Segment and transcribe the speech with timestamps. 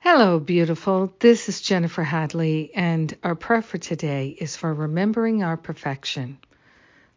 [0.00, 1.12] Hello, beautiful.
[1.18, 6.38] This is Jennifer Hadley, and our prayer for today is for remembering our perfection.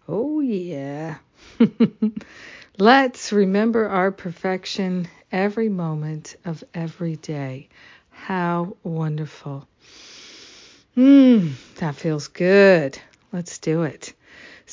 [0.07, 1.17] Oh, yeah.
[2.79, 7.70] Let's remember our perfection every moment of every day.
[8.10, 9.68] How wonderful.
[10.98, 12.98] Mmm, that feels good.
[13.32, 14.13] Let's do it.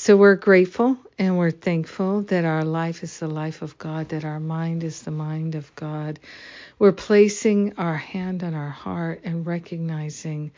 [0.01, 4.25] So we're grateful and we're thankful that our life is the life of God, that
[4.25, 6.21] our mind is the mind of God.
[6.79, 10.53] We're placing our hand on our heart and recognizing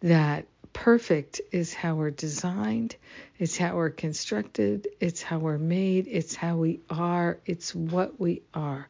[0.00, 2.96] that perfect is how we're designed,
[3.38, 8.42] it's how we're constructed, it's how we're made, it's how we are, it's what we
[8.54, 8.88] are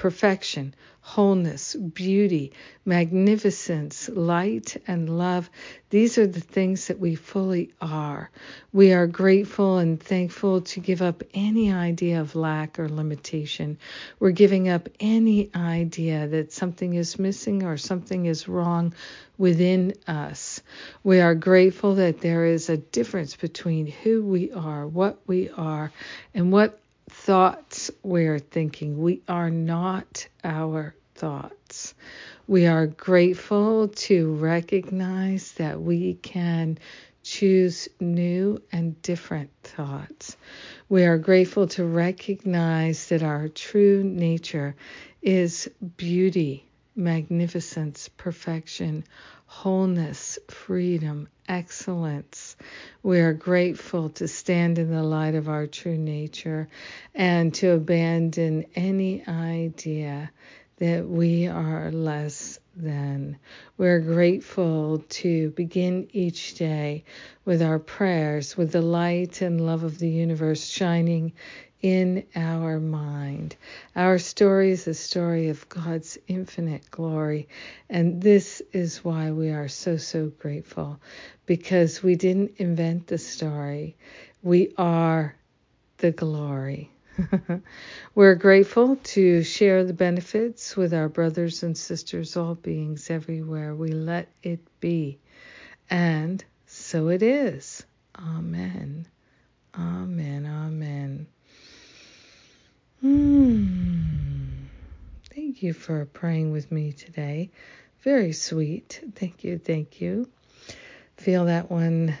[0.00, 2.52] perfection, wholeness, beauty,
[2.86, 5.50] magnificence, light, and love.
[5.90, 8.30] These are the things that we fully are.
[8.72, 13.76] We are grateful and thankful to give up any idea of lack or limitation.
[14.18, 18.94] We're giving up any idea that something is missing or something is wrong
[19.36, 20.62] within us.
[21.04, 25.92] We are grateful that there is a difference between who we are, what we are,
[26.34, 28.98] and what thoughts we're thinking.
[28.98, 31.94] We are not our thoughts.
[32.46, 36.78] We are grateful to recognize that we can
[37.22, 40.36] choose new and different thoughts.
[40.88, 44.74] We are grateful to recognize that our true nature
[45.20, 46.66] is beauty,
[46.96, 49.04] magnificence, perfection,
[49.46, 52.56] wholeness, freedom, excellence.
[53.02, 56.68] We are grateful to stand in the light of our true nature
[57.14, 60.30] and to abandon any idea
[60.80, 63.36] that we are less than.
[63.76, 67.04] We're grateful to begin each day
[67.44, 71.34] with our prayers, with the light and love of the universe shining
[71.82, 73.56] in our mind.
[73.94, 77.48] Our story is a story of God's infinite glory,
[77.88, 80.98] and this is why we are so, so grateful
[81.44, 83.96] because we didn't invent the story.
[84.42, 85.34] We are
[85.98, 86.90] the glory.
[88.14, 93.74] We're grateful to share the benefits with our brothers and sisters, all beings everywhere.
[93.74, 95.18] We let it be.
[95.88, 97.84] And so it is.
[98.18, 99.06] Amen.
[99.74, 100.46] Amen.
[100.46, 101.26] Amen.
[103.00, 103.80] Hmm.
[105.34, 107.50] Thank you for praying with me today.
[108.02, 109.02] Very sweet.
[109.14, 109.58] Thank you.
[109.58, 110.28] Thank you.
[111.16, 112.16] Feel that one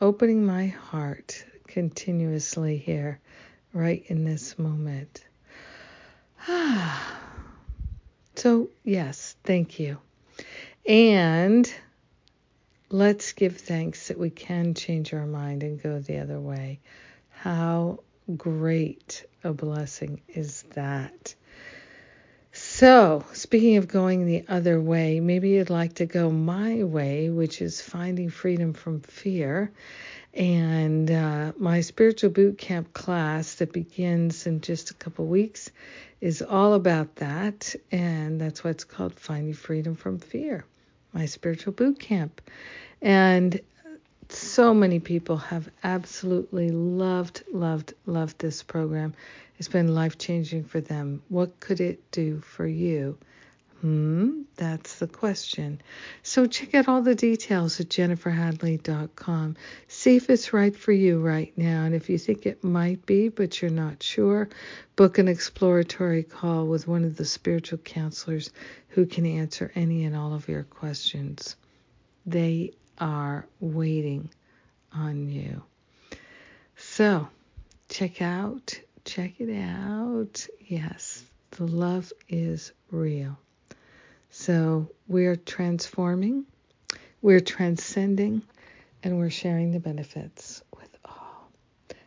[0.00, 3.20] opening my heart continuously here,
[3.72, 5.24] right in this moment.
[8.34, 9.98] So, yes, thank you.
[10.86, 11.72] And
[12.88, 16.80] let's give thanks that we can change our mind and go the other way.
[17.30, 18.00] How
[18.36, 21.34] great a blessing is that?
[22.52, 27.62] So, speaking of going the other way, maybe you'd like to go my way, which
[27.62, 29.72] is finding freedom from fear.
[30.34, 35.70] And uh, my spiritual boot camp class that begins in just a couple weeks
[36.20, 37.74] is all about that.
[37.90, 40.64] And that's why it's called Finding Freedom from Fear,
[41.12, 42.40] my spiritual boot camp.
[43.02, 43.60] And
[44.30, 49.14] so many people have absolutely loved, loved, loved this program.
[49.58, 51.22] It's been life changing for them.
[51.28, 53.18] What could it do for you?
[53.82, 55.82] Hmm, that's the question.
[56.22, 59.56] So check out all the details at jenniferhadley.com.
[59.88, 61.82] See if it's right for you right now.
[61.82, 64.48] And if you think it might be, but you're not sure,
[64.94, 68.50] book an exploratory call with one of the spiritual counselors
[68.86, 71.56] who can answer any and all of your questions.
[72.24, 74.30] They are waiting
[74.92, 75.60] on you.
[76.76, 77.26] So,
[77.88, 80.46] check out, check it out.
[80.60, 83.36] Yes, the love is real.
[84.34, 86.46] So, we're transforming,
[87.20, 88.40] we're transcending,
[89.02, 91.50] and we're sharing the benefits with all.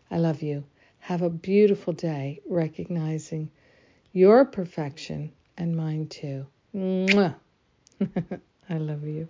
[0.09, 0.63] I love you.
[1.01, 3.51] Have a beautiful day, recognizing
[4.11, 6.47] your perfection and mine too.
[6.73, 7.35] Mwah.
[8.69, 9.29] I love you.